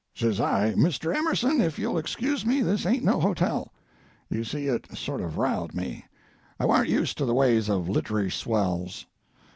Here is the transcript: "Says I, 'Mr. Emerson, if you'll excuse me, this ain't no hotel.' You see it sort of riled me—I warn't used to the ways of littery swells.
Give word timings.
"Says 0.15 0.39
I, 0.41 0.73
'Mr. 0.73 1.15
Emerson, 1.15 1.61
if 1.61 1.77
you'll 1.77 1.99
excuse 1.99 2.43
me, 2.43 2.61
this 2.63 2.87
ain't 2.87 3.03
no 3.03 3.19
hotel.' 3.19 3.71
You 4.31 4.43
see 4.43 4.65
it 4.65 4.87
sort 4.97 5.21
of 5.21 5.37
riled 5.37 5.75
me—I 5.75 6.65
warn't 6.65 6.89
used 6.89 7.19
to 7.19 7.25
the 7.25 7.35
ways 7.35 7.69
of 7.69 7.87
littery 7.87 8.31
swells. 8.31 9.05